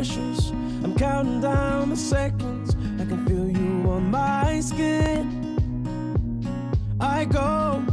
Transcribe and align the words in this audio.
precious. 0.00 0.48
I'm 0.82 0.96
counting 0.96 1.42
down 1.42 1.90
the 1.90 1.96
seconds. 1.96 2.74
I 2.98 3.04
can 3.04 3.26
feel 3.26 3.50
you 3.50 3.90
on 3.90 4.10
my 4.10 4.60
skin. 4.60 5.22
I 6.98 7.26
go 7.26 7.84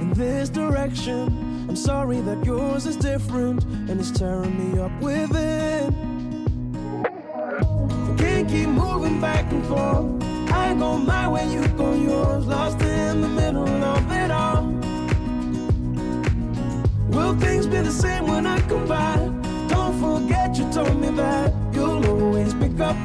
in 0.00 0.12
this 0.12 0.48
direction. 0.48 1.26
I'm 1.68 1.74
sorry 1.74 2.20
that 2.20 2.44
yours 2.44 2.86
is 2.86 2.94
different 2.94 3.64
and 3.64 3.98
it's 3.98 4.12
tearing 4.12 4.56
me 4.56 4.78
up 4.78 4.92
within. 5.00 5.25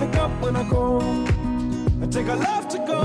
Pick 0.02 0.16
up, 0.16 0.32
when 0.42 0.56
I 0.56 0.68
call. 0.68 1.02
I 2.02 2.08
take 2.08 2.28
a 2.28 2.36
love 2.36 2.68
to 2.70 2.78
go. 2.92 3.02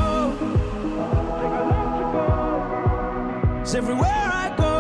It's 3.61 3.75
everywhere 3.75 4.25
I 4.45 4.47
go, 4.57 4.75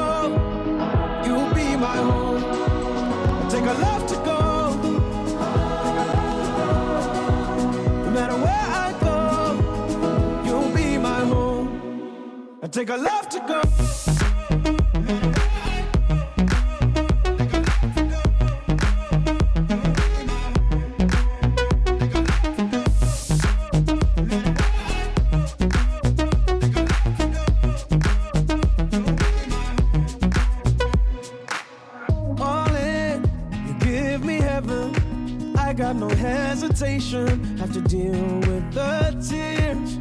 you'll 1.26 1.52
be 1.54 1.76
my 1.76 1.96
home. 2.08 2.42
I 3.42 3.48
take 3.50 3.66
a 3.74 3.76
love 3.86 4.06
to 4.12 4.16
go. 4.30 4.40
No 8.04 8.10
matter 8.18 8.36
where 8.46 8.66
I 8.86 8.88
go, 9.08 9.18
you'll 10.46 10.72
be 10.74 10.96
my 10.96 11.20
home. 11.32 11.68
I 12.62 12.68
take 12.68 12.88
a 12.88 12.96
love 12.96 13.28
to 13.28 13.40
go. 13.40 13.85
Got 35.76 35.94
no 35.94 36.08
hesitation. 36.08 37.58
Have 37.58 37.72
to 37.74 37.82
deal 37.82 38.12
with 38.12 38.72
the 38.72 39.12
tears. 39.28 39.98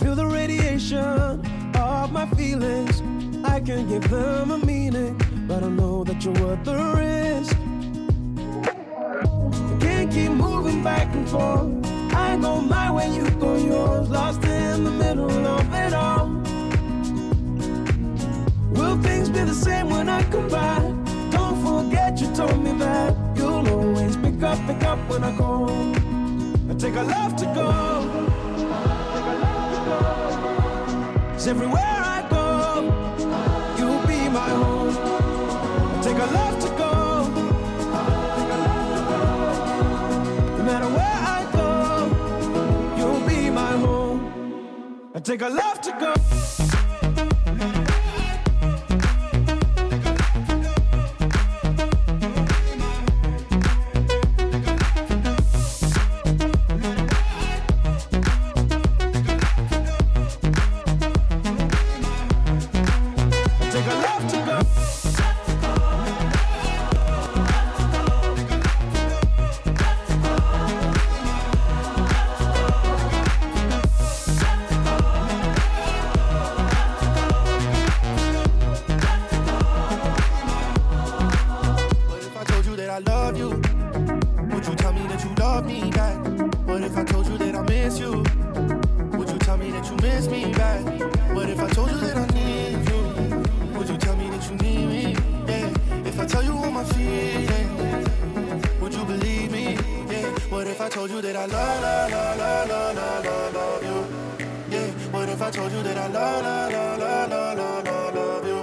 Feel 0.00 0.14
the 0.14 0.26
radiation 0.26 1.42
of 1.74 2.12
my 2.12 2.26
feelings. 2.36 3.02
I 3.44 3.60
can 3.60 3.88
give 3.88 4.08
them 4.08 4.52
a 4.52 4.58
meaning, 4.58 5.20
but 5.48 5.64
I 5.64 5.68
know 5.68 6.04
that 6.04 6.24
you're 6.24 6.34
worth 6.34 6.62
the 6.64 6.76
risk. 6.94 7.56
I 9.50 9.78
can't 9.80 10.12
keep 10.12 10.30
moving 10.30 10.84
back 10.84 11.12
and 11.12 11.28
forth. 11.28 12.14
I 12.14 12.36
go 12.36 12.60
my 12.60 12.92
way, 12.92 13.12
you 13.16 13.28
go 13.40 13.56
yours. 13.56 14.08
Lost 14.08 14.44
in 14.44 14.84
the 14.84 14.92
middle 14.92 15.46
of 15.46 15.74
it 15.74 15.92
all. 15.92 16.28
Will 18.70 18.96
things 19.02 19.28
be 19.28 19.40
the 19.40 19.54
same 19.54 19.90
when 19.90 20.08
I 20.08 20.22
come 20.30 20.48
back? 20.48 20.82
Don't 21.32 21.58
forget 21.66 22.20
you 22.20 22.32
told 22.32 22.62
me 22.62 22.72
that 22.78 23.16
you'll 23.36 23.68
always 23.68 24.05
up, 24.46 24.58
pick 24.66 24.82
up 24.84 24.98
when 25.10 25.24
I 25.24 25.36
call. 25.36 25.68
I 26.70 26.74
take 26.78 26.94
a 26.94 27.02
love 27.02 27.34
to 27.36 27.46
go. 27.46 27.68
It's 31.34 31.46
everywhere 31.46 31.98
I 32.16 32.18
go, 32.30 32.44
you'll 33.78 34.06
be 34.06 34.28
my 34.28 34.50
home. 34.62 34.96
I 35.94 36.00
take 36.02 36.18
a 36.26 36.28
love 36.38 36.56
to 36.64 36.68
go. 36.82 36.92
No 40.58 40.62
matter 40.70 40.88
where 40.98 41.20
I 41.36 41.40
go, 41.60 41.70
you'll 42.98 43.26
be 43.28 43.50
my 43.50 43.72
home. 43.84 44.20
I 45.14 45.20
take 45.20 45.42
a 45.42 45.48
love 45.48 45.80
to 45.82 45.92
go. 46.00 46.65
That 101.36 101.52
I 101.52 101.54
love, 101.54 101.82
love, 101.82 102.38
love, 102.38 102.68
love, 102.68 102.96
love, 102.96 103.24
love, 103.24 103.54
love, 103.54 103.82
you? 103.82 103.98
Yeah. 104.70 104.90
What 105.12 105.28
if 105.28 105.42
I 105.42 105.50
told 105.50 105.70
you 105.70 105.82
that 105.82 105.98
I 105.98 106.06
love, 106.06 106.42
love, 106.42 106.72
love, 106.72 106.98
love, 106.98 107.58
love, 107.58 107.84
love, 107.84 108.14
love, 108.14 108.46
you? 108.46 108.60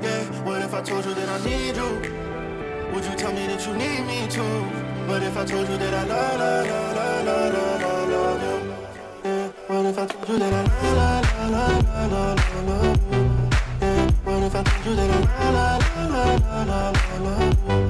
Yeah. 0.00 0.24
What 0.44 0.62
if 0.62 0.72
I 0.72 0.80
told 0.82 1.04
you 1.04 1.14
that 1.14 1.28
I 1.28 1.44
need 1.44 1.76
you? 1.76 1.90
Would 2.94 3.04
you 3.04 3.14
tell 3.14 3.32
me 3.32 3.46
that 3.48 3.66
you 3.66 3.74
need 3.74 4.06
me 4.06 4.26
too? 4.26 4.42
What 5.08 5.22
if 5.22 5.36
I 5.36 5.44
told 5.44 5.68
you 5.68 5.76
that 5.76 5.94
I 5.94 6.04
love, 6.04 6.38
love, 6.38 6.66
love, 6.66 6.96
love, 6.96 7.54
love, 7.54 7.82
love, 7.82 8.08
love 8.08 8.42
you? 8.46 8.56
Yeah. 9.24 9.48
What 9.66 9.86
if 9.86 9.98
I 9.98 10.06
told 10.06 10.28
you 10.28 10.38
that 10.38 10.52
I 10.52 10.62
love, 10.62 11.26
love, 11.36 11.52
love, 11.52 12.12
love, 12.12 12.12
love, 12.12 12.68
love, 12.68 13.12
you? 13.12 13.20
Yeah. 13.82 14.10
What 14.24 14.42
if 14.44 14.54
I 14.56 14.62
told 14.62 14.86
you 14.86 14.94
that 14.96 15.10
I 15.10 15.50
love, 15.52 15.82
love, 15.96 16.40
love, 16.40 16.68
love, 16.68 16.96
love, 17.12 17.68
love 17.68 17.82
you? 17.82 17.87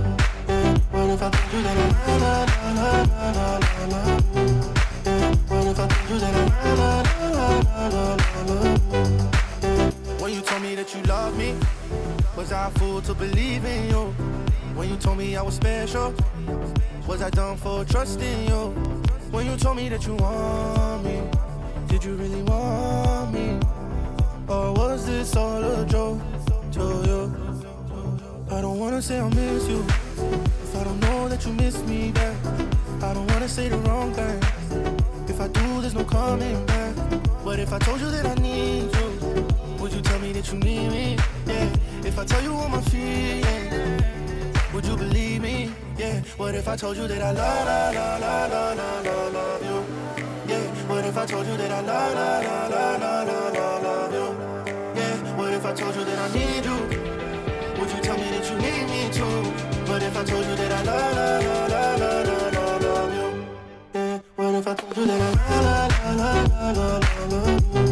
When 10.18 10.32
you 10.32 10.40
told 10.40 10.62
me 10.62 10.74
that 10.74 10.94
you 10.94 11.02
love 11.02 11.36
me, 11.36 11.54
was 12.36 12.52
I 12.52 12.68
a 12.68 12.70
fool 12.78 13.02
to 13.02 13.14
believe 13.14 13.64
in 13.64 13.90
you? 13.90 14.04
When 14.74 14.88
you 14.88 14.96
told 14.96 15.18
me 15.18 15.36
I 15.36 15.42
was 15.42 15.56
special, 15.56 16.14
was 17.06 17.20
I 17.20 17.28
dumb 17.30 17.58
for 17.58 17.84
trusting 17.84 18.48
you? 18.48 18.70
When 19.30 19.44
you 19.44 19.56
told 19.56 19.76
me 19.76 19.88
that 19.90 20.06
you 20.06 20.14
want 20.14 21.04
me, 21.04 21.20
did 21.88 22.04
you 22.04 22.14
really 22.14 22.42
want 22.42 23.34
me? 23.34 23.58
Or 24.48 24.72
was 24.72 25.04
this 25.04 25.36
all 25.36 25.62
a 25.62 25.84
joke 25.84 26.20
to 26.72 26.80
you? 26.80 27.34
I 28.50 28.62
don't 28.62 28.78
wanna 28.78 29.02
say 29.02 29.20
I 29.20 29.28
miss 29.28 29.68
you 29.68 29.84
I 30.78 30.84
don't 30.84 31.00
know 31.00 31.28
that 31.28 31.44
you 31.44 31.52
miss 31.54 31.82
me 31.86 32.12
back. 32.12 32.36
I 33.02 33.12
don't 33.12 33.26
wanna 33.32 33.48
say 33.48 33.68
the 33.68 33.78
wrong 33.78 34.12
thing. 34.12 34.40
If 35.28 35.40
I 35.40 35.48
do, 35.48 35.80
there's 35.80 35.94
no 35.94 36.04
coming 36.04 36.64
back. 36.66 36.94
But 37.44 37.58
if 37.58 37.72
I 37.72 37.78
told 37.80 38.00
you 38.00 38.08
that 38.12 38.26
I 38.26 38.34
need 38.34 38.94
you? 38.94 39.08
Would 39.80 39.92
you 39.92 40.00
tell 40.00 40.20
me 40.20 40.32
that 40.34 40.52
you 40.52 40.58
need 40.58 40.90
me? 40.90 41.16
Yeah. 41.46 41.68
If 42.04 42.16
I 42.16 42.24
tell 42.24 42.42
you 42.44 42.52
all 42.54 42.68
my 42.68 42.80
feelings, 42.82 44.02
would 44.72 44.84
you 44.84 44.96
believe 44.96 45.42
me? 45.42 45.72
Yeah. 45.96 46.20
What 46.36 46.54
if 46.54 46.68
I 46.68 46.76
told 46.76 46.96
you 46.96 47.08
that 47.08 47.22
I 47.22 47.32
love, 47.32 47.64
love, 47.66 47.94
love, 47.94 48.20
love, 48.20 48.76
love, 48.78 49.04
love, 49.06 49.32
love 49.34 49.62
you? 49.68 49.78
Yeah. 50.46 50.66
What 50.90 51.04
if 51.04 51.16
I 51.18 51.26
told 51.26 51.46
you 51.46 51.56
that 51.56 51.72
I 51.72 51.80
love, 51.80 52.14
love, 52.14 52.70
love, 52.70 53.00
love, 53.00 53.26
love, 53.26 53.54
love, 53.54 53.82
love 53.82 54.12
you? 54.14 55.00
Yeah. 55.00 55.36
What 55.36 55.52
if 55.54 55.66
I 55.66 55.72
told 55.74 55.96
you 55.96 56.04
that 56.04 56.18
I 56.18 56.28
need 56.38 56.64
you? 56.64 56.78
Would 57.80 57.90
you 57.90 58.00
tell 58.00 58.16
me 58.16 58.30
that 58.30 58.44
you 58.48 58.56
need 58.58 58.84
me 58.92 59.10
too? 59.12 59.77
What 59.88 60.02
if 60.02 60.16
I 60.16 60.22
told 60.22 60.44
you 60.44 60.54
that 60.54 60.70
I 60.70 60.82
love, 60.82 61.14
love, 61.16 61.70
love, 61.70 62.00
love, 62.00 62.26
love, 62.28 62.54
love, 62.54 62.82
love 62.84 63.14
you? 63.14 63.28
Yeah. 63.94 64.18
What 64.36 64.54
if 64.54 64.68
I 64.68 64.74
told 64.74 64.96
you 64.98 65.06
that 65.06 65.20
I 65.20 65.60
love, 65.64 65.92
love, 66.18 66.50
love, 66.52 66.76
love, 66.76 67.02
love, 67.02 67.32
love 67.32 67.64
you? 67.74 67.84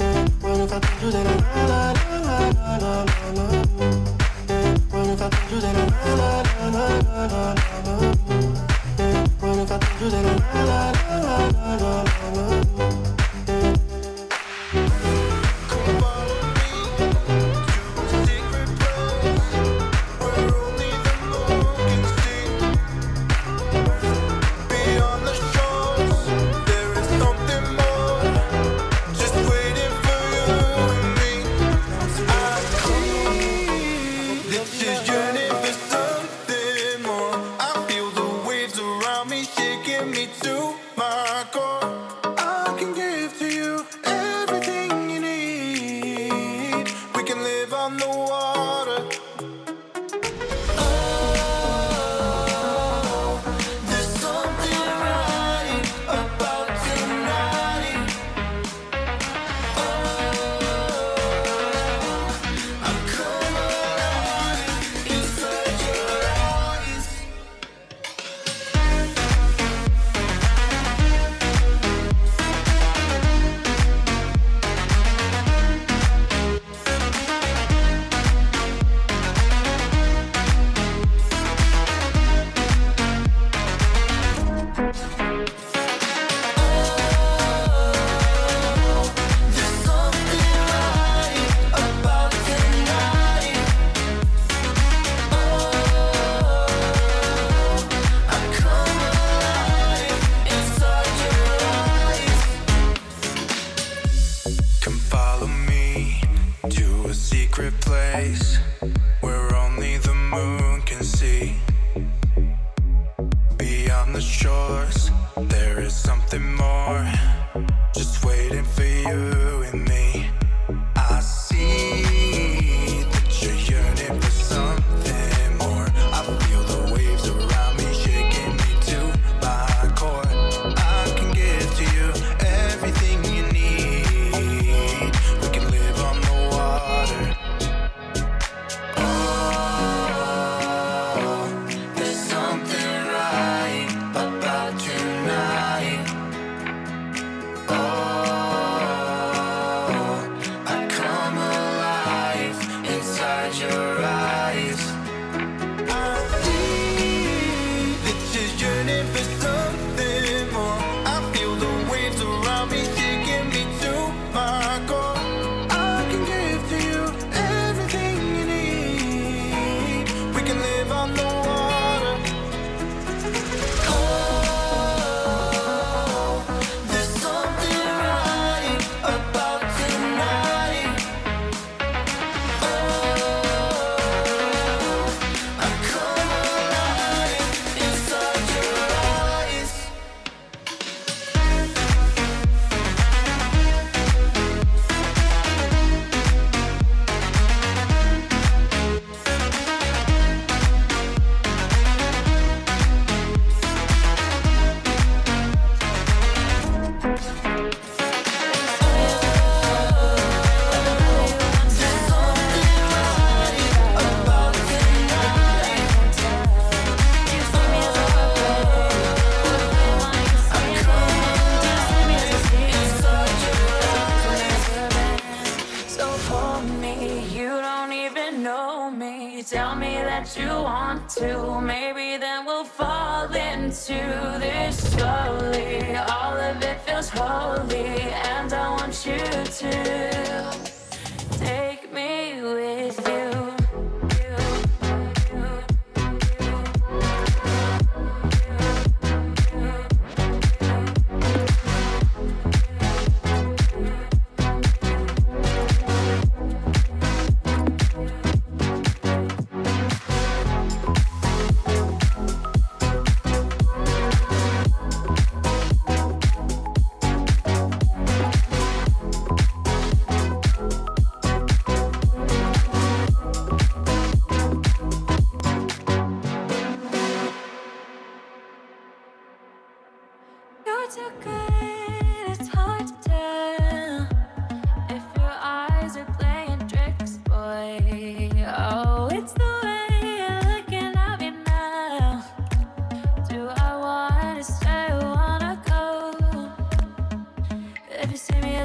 Yeah. 0.00 0.24
What 0.40 0.60
if 0.60 0.72
I 0.72 0.80
told 0.80 1.02
you 1.02 1.10
that 1.10 1.26
I 1.26 1.36
love, 1.68 2.00
love, 2.10 2.56
love, 2.56 2.82
love, 2.82 3.04
love, 3.04 3.36
love 3.36 3.68
you? 3.76 3.92
Yeah. 4.48 4.72
What 4.88 5.08
if 5.10 5.20
I 5.20 5.28
told 5.28 5.50
you 5.52 5.60
that 5.60 5.76
I 5.76 5.84
love, 6.14 6.48
love, 6.58 6.74
love, 6.74 7.32
love, 7.32 7.58
love, 7.58 7.86
love, 7.86 8.16
you? 8.30 8.40
Yeah. 8.98 9.26
What 9.40 9.58
if 9.58 9.70
I 9.70 9.78
told 9.78 10.00
you 10.00 10.08
that 10.10 10.24
I 10.24 10.64
love, 10.64 10.96
love, 11.10 11.24
love, 11.24 11.54
love, 11.54 11.80
love 11.82 12.13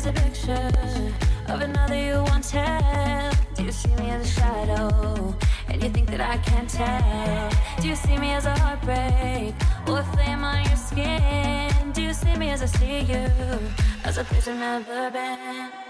There's 0.01 0.17
a 0.17 0.21
picture 0.21 0.71
of 1.49 1.59
another 1.59 1.95
you 1.95 2.23
once 2.27 2.51
had. 2.51 3.35
Do 3.53 3.65
you 3.65 3.71
see 3.73 3.93
me 3.95 4.11
as 4.11 4.23
a 4.23 4.39
shadow? 4.39 5.35
And 5.67 5.83
you 5.83 5.89
think 5.89 6.09
that 6.11 6.21
I 6.21 6.37
can't 6.37 6.69
tell? 6.69 7.49
Do 7.81 7.89
you 7.89 7.97
see 7.97 8.17
me 8.17 8.31
as 8.31 8.45
a 8.45 8.57
heartbreak 8.59 9.55
or 9.89 9.99
a 9.99 10.03
flame 10.13 10.45
on 10.45 10.63
your 10.63 10.77
skin? 10.77 11.91
Do 11.91 12.01
you 12.01 12.13
see 12.13 12.33
me 12.37 12.49
as 12.51 12.61
I 12.61 12.67
see 12.67 12.99
you? 13.11 13.27
As 14.05 14.17
a 14.17 14.23
prisoner 14.23 14.77
of 14.77 14.85
the 14.85 15.09
band. 15.11 15.88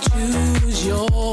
choose 0.00 0.86
your 0.86 1.27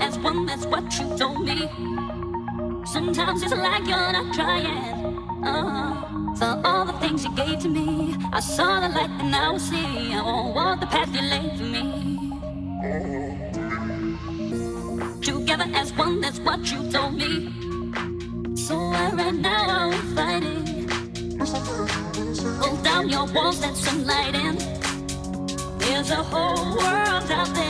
as 0.00 0.18
one, 0.18 0.46
that's 0.46 0.66
what 0.66 0.84
you 0.98 1.16
told 1.16 1.44
me. 1.44 1.68
Sometimes 2.86 3.42
it's 3.42 3.52
like 3.52 3.86
you're 3.86 4.12
not 4.12 4.34
trying. 4.34 5.16
Uh, 5.44 6.34
for 6.36 6.60
all 6.64 6.84
the 6.86 6.92
things 7.00 7.24
you 7.24 7.34
gave 7.36 7.58
to 7.60 7.68
me, 7.68 8.16
I 8.32 8.40
saw 8.40 8.80
the 8.80 8.88
light 8.88 9.10
and 9.20 9.34
I 9.34 9.56
see. 9.58 10.12
I 10.14 10.22
won't 10.22 10.54
walk 10.54 10.80
the 10.80 10.86
path 10.86 11.14
you 11.14 11.22
laid 11.22 11.56
for 11.58 11.64
me. 11.64 11.86
Together 15.20 15.66
as 15.74 15.92
one, 15.92 16.20
that's 16.20 16.40
what 16.40 16.70
you 16.70 16.90
told 16.90 17.14
me. 17.14 17.52
So 18.56 18.76
why 18.76 19.10
right 19.12 19.34
now 19.34 19.68
are 19.68 19.88
we 19.90 19.96
fighting? 20.16 20.88
Pull 22.60 22.76
down 22.82 23.08
your 23.08 23.26
walls, 23.32 23.60
let 23.60 23.76
some 23.76 24.04
light 24.04 24.34
in. 24.34 24.56
There's 25.78 26.10
a 26.10 26.22
whole 26.22 26.76
world 26.76 27.30
out 27.30 27.54
there. 27.54 27.69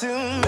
to 0.00 0.08
me. 0.08 0.45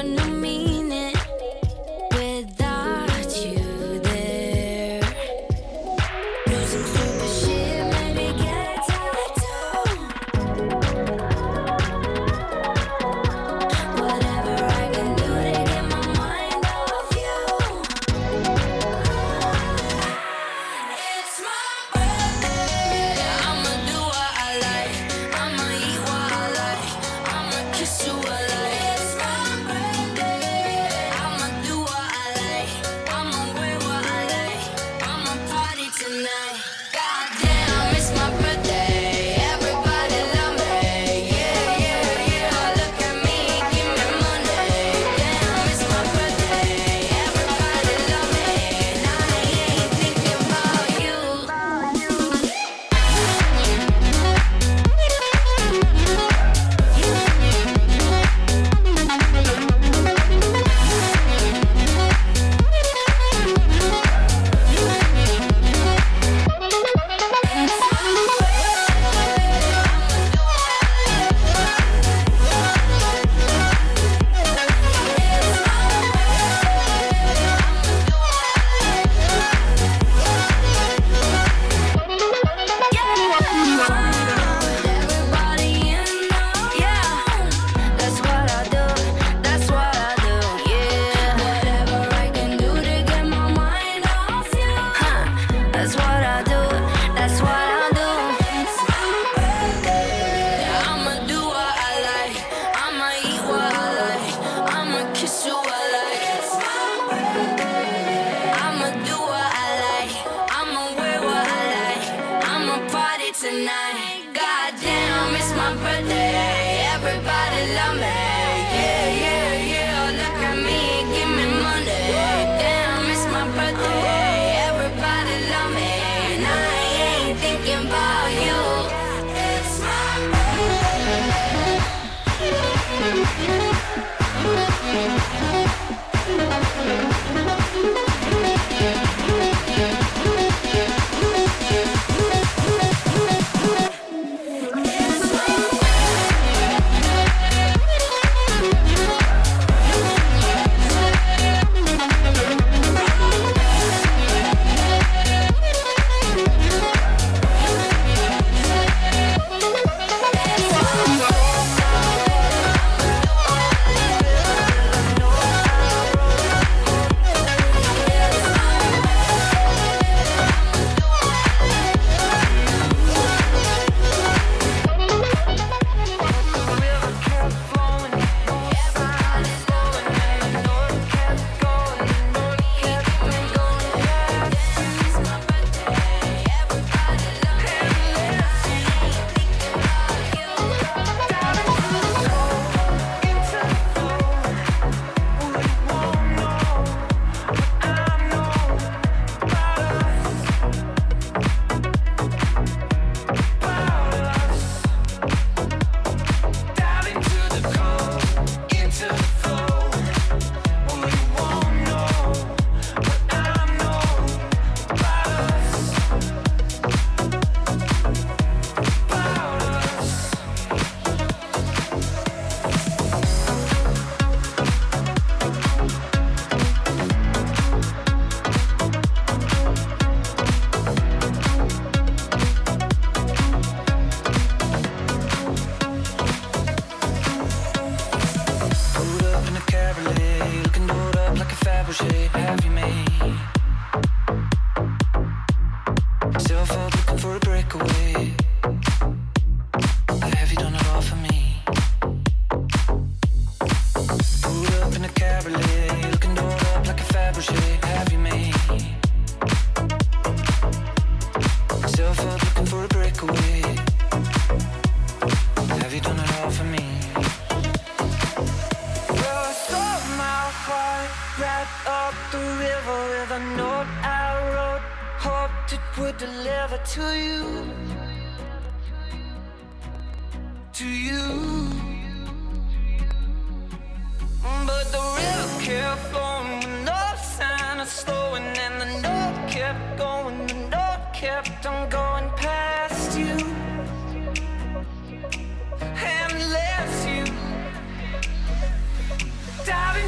Off 0.00 0.28
you 0.28 0.39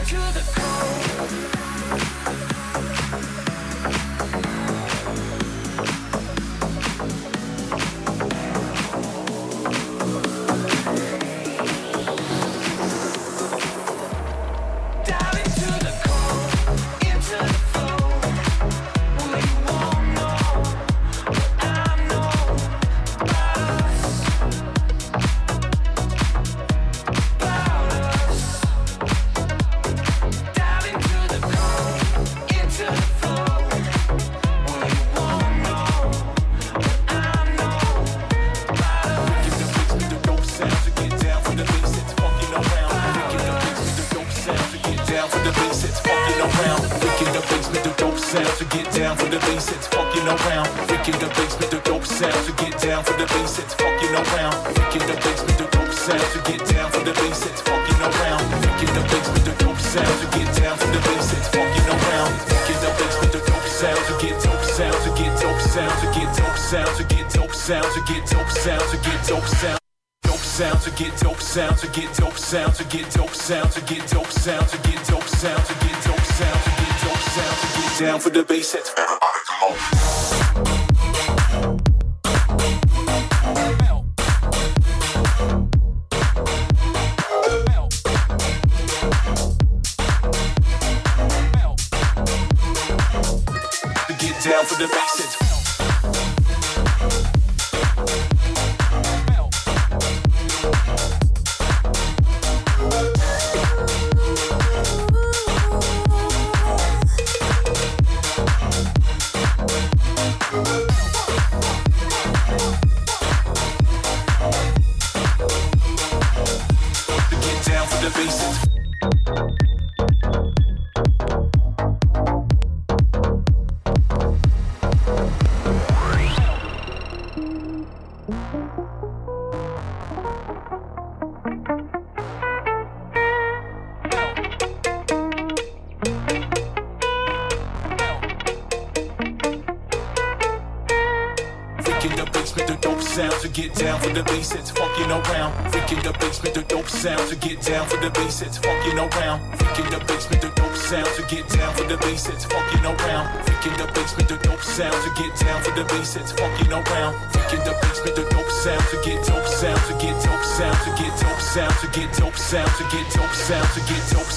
To 0.03 0.17
the 0.17 0.43
cold. 0.57 2.62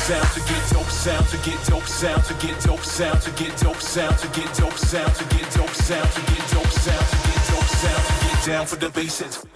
sound 0.06 0.32
to 0.34 0.40
get 0.42 0.70
dope 0.70 0.86
sound 0.86 1.28
to 1.30 1.38
get 1.38 1.66
dope 1.66 1.88
sound 1.88 2.24
to 2.26 2.34
get 2.36 2.62
dope 2.62 2.84
sound 2.84 3.22
to 3.24 3.32
get 3.32 3.58
dope 3.58 3.82
sound 3.82 4.16
to 4.20 4.28
get 4.40 4.56
dope 4.56 4.78
sound 4.78 5.16
to 5.16 5.24
get 5.36 5.52
dope 5.56 5.74
sound 5.74 6.12
to 6.12 6.22
get 6.22 6.52
dope 6.52 6.68
sound 6.68 7.08
to 7.10 7.18
get 7.28 7.48
dope 7.50 7.66
sound 7.66 8.06
to 8.06 8.28
get 8.28 8.46
down 8.46 8.66
for 8.68 8.76
the 8.76 8.90
basics. 8.92 9.55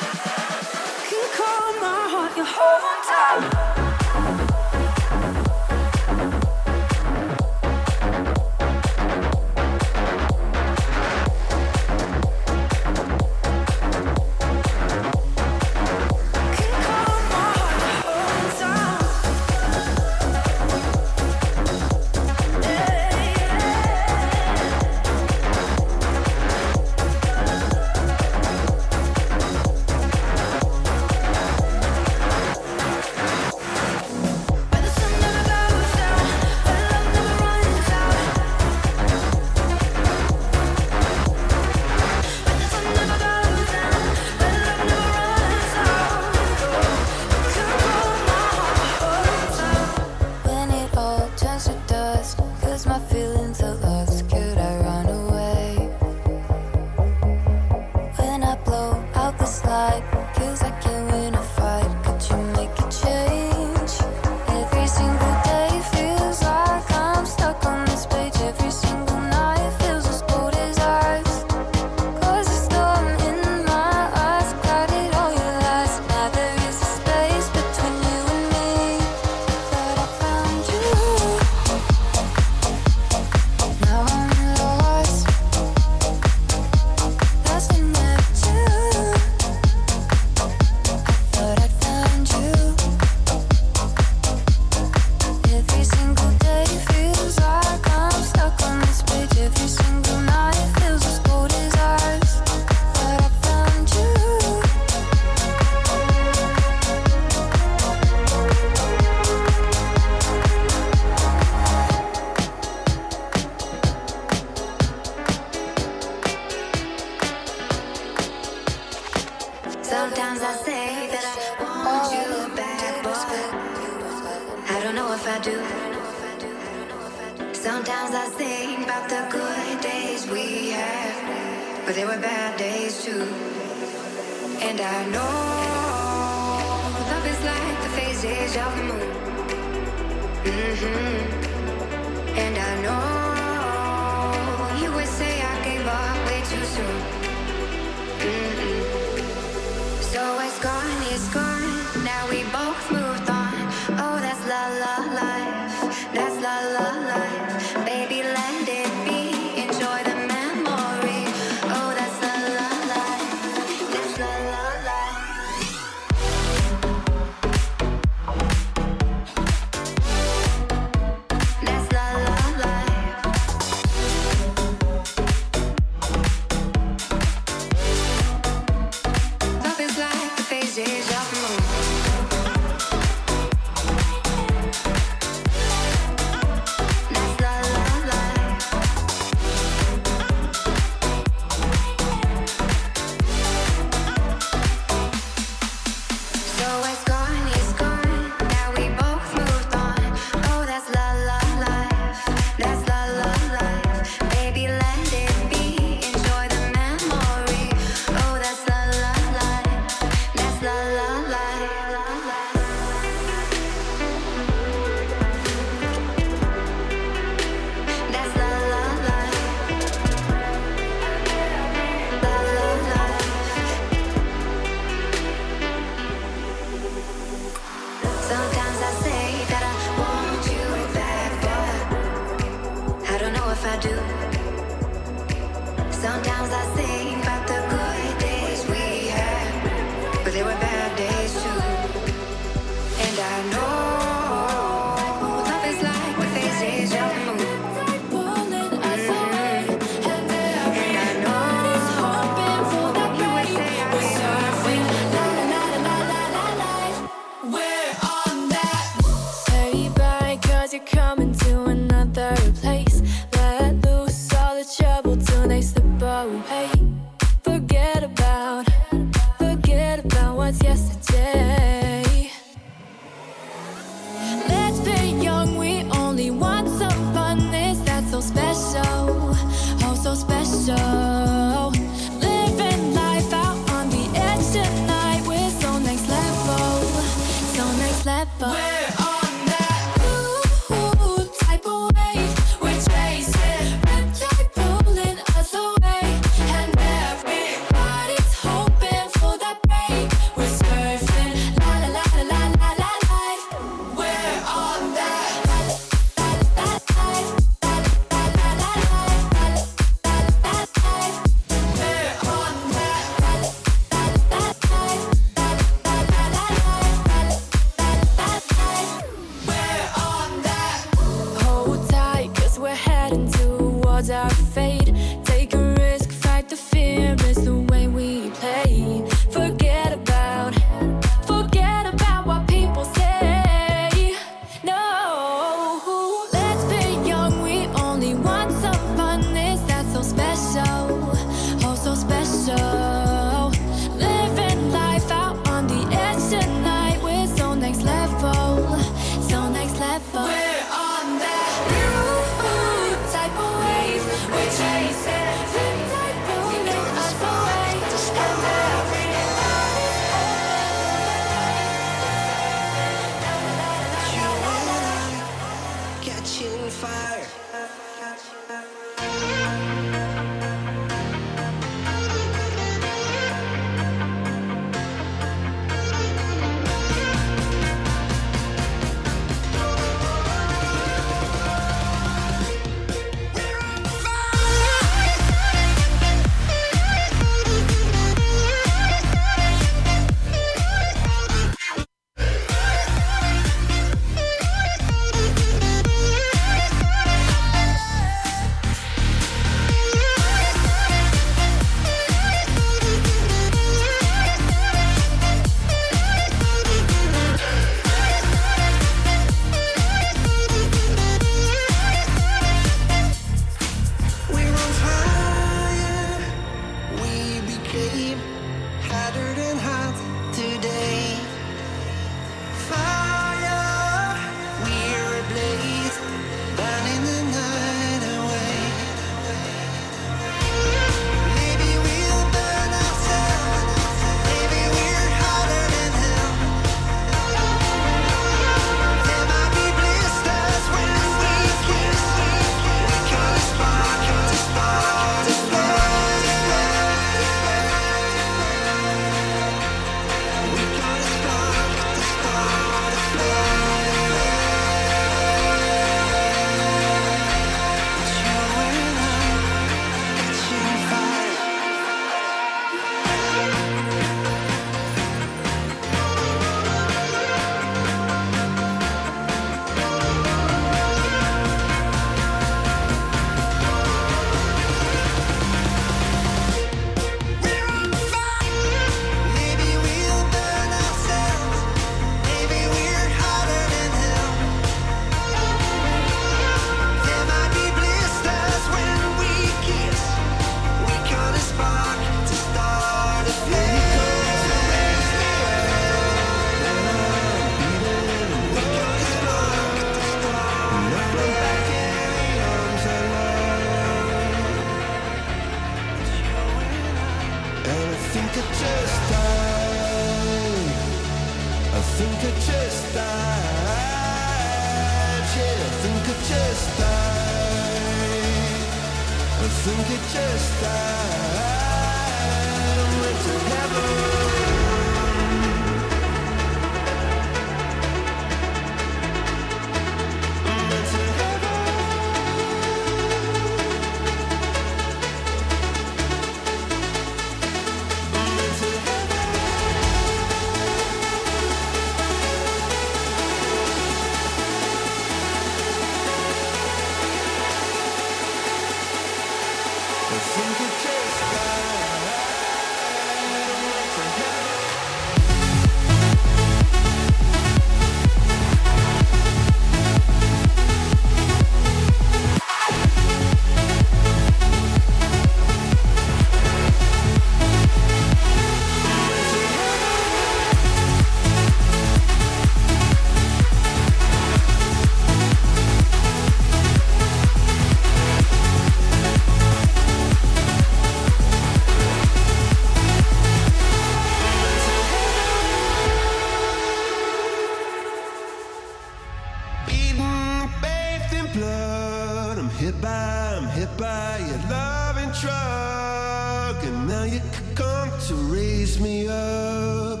hit 592.66 592.80
by, 592.82 593.36
I'm 593.36 593.46
hit 593.50 593.68
by 593.78 594.18
your 594.28 594.40
loving 594.50 595.12
truck, 595.20 596.64
and 596.64 596.88
now 596.88 597.04
you 597.04 597.20
come 597.54 597.90
to 598.08 598.14
raise 598.34 598.80
me 598.80 599.06
up. 599.06 600.00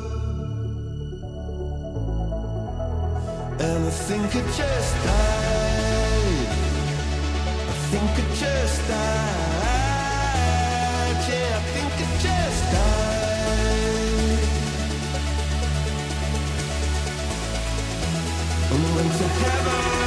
And 3.60 3.86
I 3.86 3.90
think 4.08 4.34
I 4.34 4.42
just 4.60 4.94
died. 5.04 6.48
I 7.70 7.74
think 7.92 8.10
I 8.10 8.24
just 8.34 8.88
died. 8.88 10.16
Yeah, 11.28 11.58
I 11.58 11.62
think 11.74 11.92
I 12.02 12.06
just 12.26 12.62
died. 12.74 13.06
And 18.72 18.82
went 18.96 19.12
to 19.18 19.26
heaven. 19.44 20.05